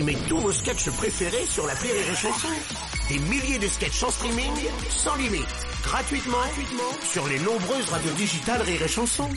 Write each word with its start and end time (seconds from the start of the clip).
Streamez 0.00 0.16
tous 0.30 0.38
vos 0.38 0.50
sketchs 0.52 0.88
préférés 0.92 1.44
sur 1.44 1.66
la 1.66 1.74
Rire 1.74 1.92
et 1.94 2.16
Chanson. 2.16 2.48
Des 3.10 3.18
milliers 3.18 3.58
de 3.58 3.66
sketchs 3.68 4.02
en 4.02 4.10
streaming, 4.10 4.50
sans 4.88 5.14
limite, 5.16 5.44
gratuitement, 5.82 6.38
gratuitement 6.38 6.92
sur 7.02 7.28
les 7.28 7.38
nombreuses 7.40 7.86
radios 7.90 8.12
digitales 8.14 8.62
Rire 8.62 8.80
et 8.82 8.88
Chanson. 8.88 9.28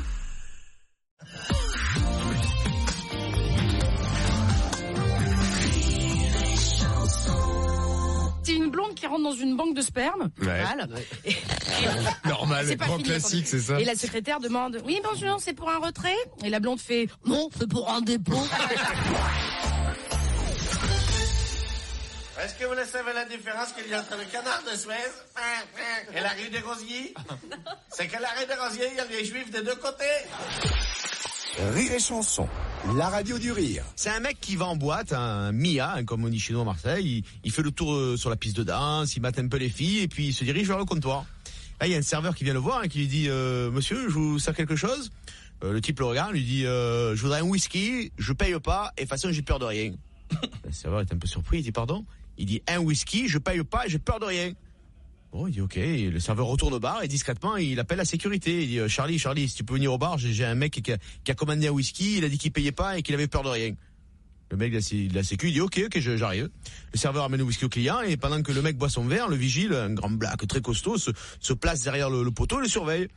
C'est 8.45 8.55
une 8.55 8.69
blonde 8.69 8.93
qui 8.93 9.07
rentre 9.07 9.23
dans 9.23 9.31
une 9.33 9.55
banque 9.55 9.73
de 9.75 9.81
sperme. 9.81 10.29
Normal. 10.37 10.89
Et- 11.23 11.35
Normal, 12.27 12.65
C'est 12.67 12.77
pas 12.77 12.85
grand 12.87 12.97
fini, 12.97 13.09
classique, 13.09 13.47
c'est 13.47 13.59
ça. 13.59 13.79
Et 13.79 13.85
la 13.85 13.95
secrétaire 13.95 14.39
demande 14.41 14.81
Oui, 14.85 14.99
bonjour, 15.03 15.37
c'est 15.39 15.53
pour 15.53 15.69
un 15.69 15.77
retrait? 15.79 16.15
Et 16.43 16.49
la 16.49 16.59
blonde 16.59 16.79
fait 16.79 17.07
Non, 17.25 17.49
c'est 17.57 17.69
pour 17.69 17.89
un 17.89 18.01
dépôt. 18.01 18.33
Est-ce 22.43 22.55
que 22.55 22.65
vous 22.65 22.73
le 22.73 22.85
savez 22.85 23.13
la 23.13 23.23
différence 23.25 23.71
qu'il 23.71 23.89
y 23.89 23.93
a 23.93 24.01
entre 24.01 24.17
le 24.17 24.25
canard 24.29 24.61
de 24.69 24.77
Suez 24.77 24.93
et 26.13 26.19
la 26.19 26.29
rue 26.29 26.49
des 26.49 26.59
Rosiers? 26.59 27.13
C'est 27.89 28.07
que 28.07 28.21
la 28.21 28.29
rue 28.31 28.45
des 28.45 28.53
Rosiers, 28.55 28.89
il 28.91 28.97
y 28.97 28.99
a 28.99 29.05
les 29.05 29.23
juifs 29.23 29.49
des 29.49 29.61
deux 29.61 29.75
côtés. 29.75 30.03
Rire 31.73 31.91
et 31.93 31.99
chanson, 31.99 32.49
la 32.97 33.07
radio 33.09 33.37
du 33.37 33.51
rire. 33.51 33.85
C'est 33.95 34.09
un 34.09 34.19
mec 34.19 34.39
qui 34.41 34.55
va 34.57 34.65
en 34.65 34.75
boîte, 34.75 35.13
un 35.13 35.51
Mia, 35.53 36.03
comme 36.05 36.25
on 36.25 36.27
dit 36.27 36.39
chez 36.39 36.51
nous 36.51 36.61
à 36.61 36.65
Marseille. 36.65 37.19
Il, 37.19 37.23
il 37.45 37.51
fait 37.51 37.61
le 37.61 37.71
tour 37.71 37.93
euh, 37.93 38.17
sur 38.17 38.29
la 38.29 38.35
piste 38.35 38.57
de 38.57 38.63
danse, 38.63 39.15
il 39.15 39.21
mate 39.21 39.39
un 39.39 39.47
peu 39.47 39.57
les 39.57 39.69
filles 39.69 39.99
et 39.99 40.07
puis 40.07 40.27
il 40.27 40.33
se 40.33 40.43
dirige 40.43 40.67
vers 40.67 40.79
le 40.79 40.85
comptoir. 40.85 41.25
Là, 41.79 41.87
il 41.87 41.93
y 41.93 41.95
a 41.95 41.97
un 41.97 42.01
serveur 42.01 42.35
qui 42.35 42.43
vient 42.43 42.53
le 42.53 42.59
voir 42.59 42.83
et 42.83 42.89
qui 42.89 42.99
lui 42.99 43.07
dit 43.07 43.27
euh, 43.29 43.71
Monsieur, 43.71 44.09
je 44.09 44.13
vous 44.13 44.39
sers 44.39 44.55
quelque 44.55 44.75
chose? 44.75 45.11
Euh, 45.63 45.71
Le 45.71 45.79
type 45.79 45.99
le 45.99 46.05
regarde, 46.05 46.33
lui 46.33 46.43
dit 46.43 46.65
euh, 46.65 47.15
Je 47.15 47.21
voudrais 47.21 47.39
un 47.39 47.43
whisky, 47.43 48.11
je 48.17 48.33
paye 48.33 48.59
pas 48.59 48.91
et 48.97 49.01
de 49.01 49.05
toute 49.05 49.11
façon 49.11 49.31
j'ai 49.31 49.43
peur 49.43 49.59
de 49.59 49.65
rien. 49.65 49.93
Le 50.65 50.71
serveur 50.71 51.01
est 51.01 51.13
un 51.13 51.17
peu 51.17 51.27
surpris, 51.27 51.59
il 51.59 51.63
dit 51.63 51.71
Pardon 51.71 52.05
Il 52.37 52.45
dit 52.45 52.61
Un 52.67 52.79
whisky, 52.79 53.27
je 53.27 53.37
paye 53.37 53.63
pas 53.63 53.87
j'ai 53.87 53.99
peur 53.99 54.19
de 54.19 54.25
rien. 54.25 54.53
Bon, 55.33 55.47
il 55.47 55.51
dit 55.51 55.61
ok. 55.61 55.75
Le 55.75 56.19
serveur 56.19 56.45
retourne 56.45 56.75
au 56.75 56.79
bar 56.79 57.01
et 57.01 57.07
discrètement, 57.07 57.57
il 57.57 57.79
appelle 57.79 57.97
la 57.97 58.05
sécurité. 58.05 58.61
Il 58.61 58.67
dit 58.67 58.79
euh, 58.79 58.87
Charlie, 58.87 59.17
Charlie, 59.17 59.49
si 59.49 59.55
tu 59.55 59.63
peux 59.63 59.73
venir 59.73 59.91
au 59.91 59.97
bar, 59.97 60.19
j'ai 60.19 60.45
un 60.45 60.53
mec 60.53 60.73
qui 60.73 60.91
a, 61.31 61.33
commandé 61.33 61.67
un 61.67 61.71
whisky. 61.71 62.19
Il 62.19 62.25
a 62.25 62.29
dit 62.29 62.37
qu'il 62.37 62.51
payait 62.51 62.71
pas 62.71 62.99
et 62.99 63.01
qu'il 63.01 63.15
avait 63.15 63.25
peur 63.25 63.41
de 63.41 63.49
rien. 63.49 63.73
Le 64.51 64.57
mec 64.57 64.71
de 64.71 65.15
la, 65.15 65.23
sécu 65.23 65.47
il 65.47 65.53
dit 65.53 65.61
ok, 65.61 65.81
ok, 65.87 65.99
j'arrive. 65.99 66.49
Le 66.93 66.99
serveur 66.99 67.23
amène 67.23 67.39
le 67.39 67.45
whisky 67.45 67.65
au 67.65 67.69
client 67.69 68.01
et 68.01 68.15
pendant 68.15 68.43
que 68.43 68.51
le 68.51 68.61
mec 68.61 68.77
boit 68.77 68.89
son 68.89 69.05
verre, 69.05 69.27
le 69.27 69.35
vigile, 69.35 69.73
un 69.73 69.91
grand 69.91 70.11
black 70.11 70.45
très 70.47 70.61
costaud, 70.61 70.97
se, 70.99 71.53
place 71.53 71.81
derrière 71.81 72.11
le, 72.11 72.29
poteau 72.29 72.59
et 72.59 72.61
le 72.61 72.69
surveille. 72.69 73.07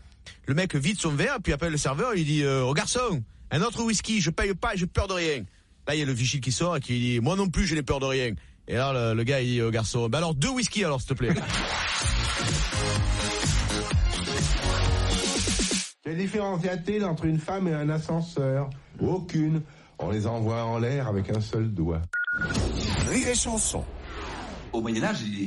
Le 0.47 0.55
mec 0.55 0.75
vide 0.75 0.99
son 0.99 1.11
verre 1.11 1.37
puis 1.43 1.53
appelle 1.53 1.73
le 1.73 1.77
serveur. 1.77 2.15
Il 2.15 2.25
dit 2.25 2.45
euh, 2.45 2.65
oh 2.65 2.73
garçon, 2.73 3.23
un 3.51 3.61
autre 3.61 3.83
whisky, 3.83 4.23
je 4.23 4.31
paye 4.31 4.55
pas 4.55 4.75
j'ai 4.75 4.87
peur 4.87 5.07
de 5.07 5.13
rien. 5.13 5.45
Là, 5.87 5.95
il 5.95 6.01
y 6.01 6.03
a 6.03 6.07
le 6.07 6.13
vigile 6.13 6.41
qui 6.41 6.53
sort 6.53 6.77
et 6.77 6.81
qui 6.81 6.99
dit 6.99 7.21
moi 7.21 7.37
non 7.37 7.49
plus, 7.49 7.67
je 7.67 7.75
n'ai 7.75 7.83
peur 7.83 8.01
de 8.01 8.07
rien. 8.07 8.33
Et 8.69 8.75
là, 8.75 8.93
le, 8.93 9.15
le 9.15 9.23
gars 9.25 9.41
il 9.41 9.47
dit 9.49 9.63
au 9.63 9.71
garçon, 9.71 10.09
bah 10.09 10.19
alors 10.19 10.35
deux 10.35 10.51
whisky 10.51 10.85
alors 10.85 11.01
s'il 11.01 11.11
te 11.11 11.15
plaît. 11.15 11.35
Quelle 16.03 16.19
différence 16.19 16.63
y 16.63 16.69
a-t-il 16.69 17.05
entre 17.05 17.25
une 17.25 17.39
femme 17.39 17.67
et 17.67 17.75
un 17.75 17.89
ascenseur 17.91 18.71
Aucune. 19.01 19.63
On 19.99 20.11
les 20.11 20.27
envoie 20.29 20.65
en 20.65 20.79
l'air 20.79 21.09
avec 21.09 21.31
un 21.31 21.41
seul 21.41 21.73
doigt. 21.75 22.03
Rire 23.09 23.29
et 23.29 23.35
chanson, 23.35 23.85
Au 24.77 24.83
Moyen-Âge, 24.83 25.19
les, 25.25 25.47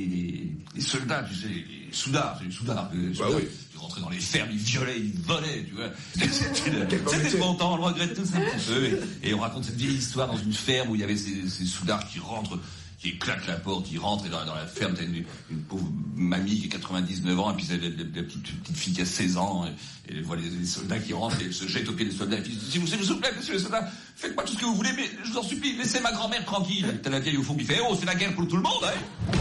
les- 0.76 0.82
soldats, 0.82 1.24
tu 1.30 1.36
sais, 1.36 1.48
les 1.50 1.92
soudards, 1.94 2.40
les 2.44 2.52
soudards, 2.52 2.90
les 2.94 3.14
soldats, 3.14 3.36
oui. 3.38 3.44
ils 3.76 3.78
rentraient 3.80 4.02
dans 4.02 4.10
les 4.10 4.20
fermes, 4.20 4.50
ils 4.52 4.58
violaient, 4.58 4.98
ils 5.00 5.20
volaient, 5.22 5.66
tu 5.68 5.74
vois. 5.76 5.90
C'était 7.12 7.38
bon 7.38 7.54
temps, 7.56 7.74
on 7.74 7.78
le 7.78 7.84
regrette 7.84 8.14
tous 8.16 8.30
un 8.34 8.40
petit 8.40 8.66
peu. 8.66 8.86
Et, 9.24 9.30
et 9.30 9.34
on 9.34 9.40
raconte 9.40 9.66
cette 9.66 9.76
vieille 9.76 9.96
histoire 9.96 10.28
dans 10.28 10.38
une 10.38 10.54
ferme 10.54 10.90
où 10.90 10.96
il 10.96 11.02
y 11.02 11.04
avait 11.04 11.18
ces, 11.18 11.48
ces 11.50 11.66
soudards 11.66 12.08
qui 12.08 12.20
rentrent, 12.20 12.58
qui 13.00 13.18
claquent 13.18 13.48
la 13.48 13.56
porte, 13.56 13.90
ils 13.92 13.98
rentrent 13.98 14.26
et 14.26 14.30
dans, 14.30 14.44
la 14.44 14.66
ferme, 14.66 14.94
t'as 14.94 15.04
une, 15.04 15.24
une 15.50 15.62
pauvre 15.62 15.88
mamie 16.16 16.60
qui 16.60 16.68
a 16.68 16.72
99 16.72 17.40
ans, 17.40 17.52
et 17.52 17.56
puis 17.56 17.66
la, 17.70 17.78
petite, 18.24 18.62
petite 18.62 18.76
fille 18.76 18.94
qui 18.94 19.02
a 19.02 19.06
16 19.06 19.38
ans, 19.38 19.66
et, 19.66 19.72
elle 20.10 20.24
voit 20.24 20.36
les, 20.36 20.50
les 20.50 20.66
soldats 20.66 21.00
qui 21.00 21.14
rentrent, 21.14 21.42
et 21.42 21.46
elle 21.46 21.54
se 21.54 21.66
jette 21.66 21.88
au 21.88 21.94
pied 21.94 22.06
des 22.06 22.12
soldats, 22.12 22.38
si 22.44 22.78
vous, 22.78 22.88
s'il 22.88 22.98
vous 22.98 23.16
plaît, 23.16 23.32
monsieur 23.38 23.54
le 23.54 23.60
soldat, 23.60 23.90
faites-moi 24.16 24.44
tout 24.44 24.54
ce 24.54 24.58
que 24.58 24.66
vous 24.66 24.76
voulez, 24.76 24.92
mais 24.98 25.06
je 25.24 25.32
vous 25.32 25.38
en 25.38 25.44
supplie, 25.44 25.78
laissez 25.78 26.02
ma 26.02 26.12
grand-mère 26.12 26.44
tranquille. 26.44 27.00
T'as 27.02 27.10
la 27.10 27.22
vieille 27.22 27.38
au 27.38 27.44
fond 27.44 27.56
qui 27.56 27.64
fait, 27.64 27.80
oh, 27.82 27.96
c'est 27.98 28.06
la 28.06 28.16
guerre 28.16 28.36
pour 28.36 28.48
tout 28.48 28.58
le 28.58 28.64
monde, 28.64 28.84
hein. 28.84 29.38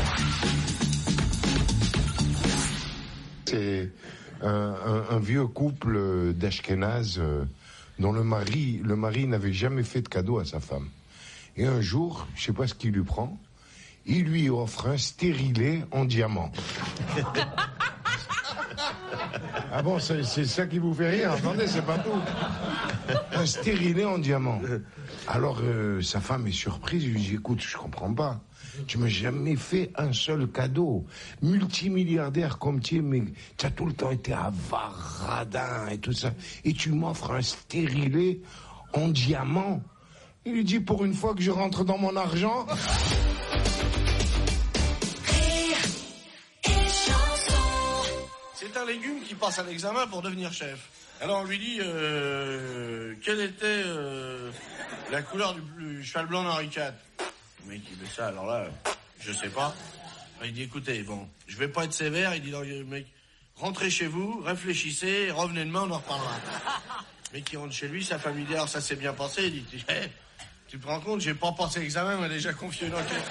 C'est 3.46 3.90
un, 4.42 5.18
vieux 5.18 5.46
couple 5.46 6.32
d'Ashkenaz 6.34 7.18
euh, 7.18 7.44
dont 7.98 8.12
le 8.12 8.22
mari, 8.22 8.80
le 8.84 8.94
mari 8.94 9.26
n'avait 9.26 9.52
jamais 9.52 9.82
fait 9.82 10.02
de 10.02 10.08
cadeau 10.08 10.38
à 10.38 10.44
sa 10.44 10.60
femme. 10.60 10.88
Et 11.56 11.66
un 11.66 11.80
jour, 11.80 12.28
je 12.36 12.44
sais 12.44 12.52
pas 12.52 12.68
ce 12.68 12.74
qu'il 12.74 12.92
lui 12.92 13.02
prend, 13.02 13.36
il 14.08 14.24
lui 14.24 14.48
offre 14.48 14.88
un 14.88 14.96
stérilet 14.96 15.84
en 15.92 16.04
diamant. 16.06 16.50
ah 19.72 19.82
bon, 19.82 19.98
c'est 19.98 20.24
ça 20.24 20.66
qui 20.66 20.78
vous 20.78 20.94
fait 20.94 21.10
rire 21.10 21.32
Attendez, 21.32 21.66
c'est 21.66 21.84
pas 21.84 21.98
tout. 21.98 22.18
Un 23.32 23.46
stérilet 23.46 24.06
en 24.06 24.18
diamant. 24.18 24.60
Alors 25.26 25.60
euh, 25.62 26.00
sa 26.02 26.20
femme 26.20 26.46
est 26.46 26.52
surprise, 26.52 27.04
il 27.04 27.12
lui 27.12 27.20
dit 27.20 27.34
écoute, 27.34 27.60
je 27.60 27.76
comprends 27.76 28.12
pas. 28.12 28.40
Tu 28.86 28.96
m'as 28.96 29.08
jamais 29.08 29.56
fait 29.56 29.90
un 29.96 30.12
seul 30.12 30.46
cadeau. 30.48 31.04
Multimilliardaire 31.42 32.58
comme 32.58 32.80
tu 32.80 32.96
es, 32.96 33.02
mais 33.02 33.22
tu 33.56 33.66
as 33.66 33.70
tout 33.70 33.86
le 33.86 33.92
temps 33.92 34.10
été 34.10 34.32
avare, 34.32 35.26
radin 35.26 35.88
et 35.90 35.98
tout 35.98 36.12
ça. 36.12 36.32
Et 36.64 36.72
tu 36.72 36.92
m'offres 36.92 37.32
un 37.32 37.42
stérilet 37.42 38.40
en 38.94 39.08
diamant. 39.08 39.82
Il 40.46 40.54
lui 40.54 40.64
dit 40.64 40.80
pour 40.80 41.04
une 41.04 41.12
fois 41.12 41.34
que 41.34 41.42
je 41.42 41.50
rentre 41.50 41.84
dans 41.84 41.98
mon 41.98 42.16
argent. 42.16 42.66
C'est 48.88 48.94
un 48.94 48.96
légume 48.96 49.22
qui 49.22 49.34
passe 49.34 49.58
à 49.58 49.64
l'examen 49.64 50.06
pour 50.06 50.22
devenir 50.22 50.50
chef. 50.50 50.88
Alors 51.20 51.40
on 51.40 51.44
lui 51.44 51.58
dit 51.58 51.78
euh, 51.80 53.14
quelle 53.22 53.40
était 53.40 53.66
euh, 53.66 54.50
la 55.10 55.20
couleur 55.20 55.54
du, 55.54 56.02
cheval 56.02 56.26
blanc 56.26 56.42
d'Henri 56.42 56.66
IV. 56.66 56.92
Le 57.64 57.72
mec 57.72 57.82
il 57.90 57.98
dit 57.98 58.10
ça, 58.10 58.28
alors 58.28 58.46
là, 58.46 58.66
je 59.20 59.30
sais 59.30 59.50
pas. 59.50 59.74
Il 60.42 60.54
dit 60.54 60.62
écoutez, 60.62 61.02
bon, 61.02 61.28
je 61.46 61.58
vais 61.58 61.68
pas 61.68 61.84
être 61.84 61.92
sévère, 61.92 62.34
il 62.34 62.40
dit 62.40 62.50
non, 62.50 62.62
mec, 62.86 63.06
rentrez 63.56 63.90
chez 63.90 64.06
vous, 64.06 64.40
réfléchissez, 64.40 65.30
revenez 65.32 65.66
demain, 65.66 65.82
on 65.82 65.90
en 65.90 65.98
reparlera. 65.98 66.38
Le 67.32 67.38
mec 67.38 67.44
qui 67.44 67.58
rentre 67.58 67.74
chez 67.74 67.88
lui, 67.88 68.02
sa 68.02 68.18
famille 68.18 68.46
dit 68.46 68.54
alors 68.54 68.70
ça 68.70 68.80
s'est 68.80 68.96
bien 68.96 69.12
passé, 69.12 69.48
il 69.48 69.64
dit 69.66 69.84
Eh, 69.90 70.08
tu 70.66 70.78
te 70.78 70.86
rends 70.86 71.00
compte, 71.00 71.20
j'ai 71.20 71.34
pas 71.34 71.52
passé 71.52 71.80
l'examen, 71.80 72.16
mais 72.16 72.30
déjà 72.30 72.54
confié 72.54 72.86
une 72.86 72.94
enquête. 72.94 73.24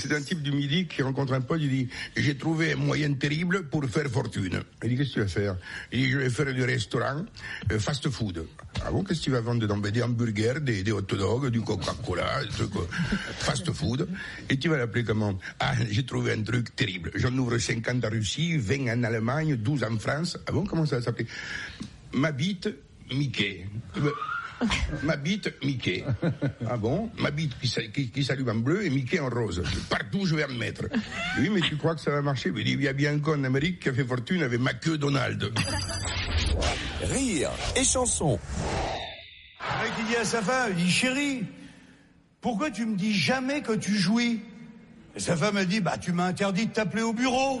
C'est 0.00 0.14
un 0.14 0.22
type 0.22 0.40
du 0.40 0.50
Midi 0.50 0.86
qui 0.86 1.02
rencontre 1.02 1.34
un 1.34 1.42
pote, 1.42 1.60
il 1.60 1.68
dit 1.68 1.88
J'ai 2.16 2.34
trouvé 2.34 2.72
un 2.72 2.76
moyen 2.76 3.12
terrible 3.12 3.64
pour 3.64 3.84
faire 3.84 4.08
fortune. 4.08 4.62
Il 4.82 4.88
dit 4.88 4.96
Qu'est-ce 4.96 5.10
que 5.10 5.14
tu 5.14 5.20
vas 5.20 5.28
faire? 5.28 5.56
Il 5.92 6.00
dit 6.00 6.10
Je 6.10 6.18
vais 6.18 6.30
faire 6.30 6.54
du 6.54 6.64
restaurant 6.64 7.26
euh, 7.70 7.78
fast 7.78 8.08
food. 8.08 8.46
Ah 8.82 8.90
bon, 8.90 9.04
qu'est-ce 9.04 9.20
que 9.20 9.24
tu 9.24 9.30
vas 9.30 9.42
vendre 9.42 9.60
dedans 9.60 9.76
Des 9.76 10.02
hamburgers, 10.02 10.60
des, 10.62 10.90
hot 10.90 11.02
dogs, 11.02 11.50
du 11.50 11.60
Coca-Cola, 11.60 12.44
des 12.44 12.48
trucs, 12.48 12.76
euh, 12.76 12.86
fast 13.38 13.70
food. 13.72 14.08
Et 14.48 14.56
tu 14.56 14.70
vas 14.70 14.78
l'appeler 14.78 15.04
comment? 15.04 15.38
Ah, 15.58 15.74
j'ai 15.90 16.06
trouvé 16.06 16.32
un 16.32 16.42
truc 16.42 16.74
terrible. 16.74 17.10
J'en 17.14 17.36
ouvre 17.36 17.58
50 17.58 18.02
en 18.02 18.08
Russie, 18.08 18.56
20 18.56 18.88
en 18.88 19.02
Allemagne, 19.04 19.56
12 19.56 19.84
en 19.84 19.98
France. 19.98 20.38
Ah 20.46 20.52
bon, 20.52 20.64
comment 20.64 20.86
ça 20.86 20.96
va 20.96 21.02
s'appeler? 21.02 21.26
Ma 22.12 22.32
Mickey. 23.12 23.66
Euh, 23.96 24.00
ben, 24.00 24.10
Ma 25.02 25.16
bite, 25.16 25.52
Mickey. 25.64 26.04
Ah 26.68 26.76
bon? 26.76 27.10
Ma 27.18 27.30
bite 27.30 27.58
qui, 27.60 27.68
s'a- 27.68 27.82
qui, 27.84 28.10
qui 28.10 28.24
s'allume 28.24 28.48
en 28.50 28.54
bleu 28.56 28.84
et 28.84 28.90
Mickey 28.90 29.18
en 29.18 29.28
rose. 29.30 29.62
Partout 29.88 30.26
je 30.26 30.34
vais 30.36 30.44
en 30.44 30.52
mettre. 30.54 30.84
Oui, 31.38 31.48
mais 31.50 31.60
tu 31.60 31.76
crois 31.76 31.94
que 31.94 32.00
ça 32.00 32.10
va 32.10 32.20
marcher? 32.22 32.50
Mais 32.50 32.62
il 32.62 32.80
y 32.82 32.88
a 32.88 32.92
bien 32.92 33.14
un 33.14 33.18
con 33.20 33.38
en 33.40 33.44
Amérique 33.44 33.80
qui 33.80 33.88
a 33.88 33.92
fait 33.94 34.04
fortune 34.04 34.42
avec 34.42 34.60
ma 34.60 34.74
queue 34.74 34.98
Donald. 34.98 35.50
rire 37.12 37.50
et 37.76 37.84
chanson. 37.84 38.38
Le 39.60 39.84
mec, 39.84 39.92
il 40.00 40.06
dit 40.06 40.16
à 40.16 40.24
sa 40.24 40.42
femme, 40.42 40.72
il 40.76 40.84
dit, 40.84 40.90
chérie, 40.90 41.42
pourquoi 42.40 42.70
tu 42.70 42.84
me 42.86 42.96
dis 42.96 43.14
jamais 43.14 43.62
que 43.62 43.72
tu 43.72 43.94
jouis? 43.96 44.40
Et 45.16 45.20
sa 45.20 45.36
femme, 45.36 45.56
elle 45.58 45.66
dit, 45.66 45.80
bah, 45.80 45.96
tu 45.98 46.12
m'as 46.12 46.26
interdit 46.26 46.66
de 46.66 46.72
t'appeler 46.72 47.02
au 47.02 47.12
bureau. 47.12 47.60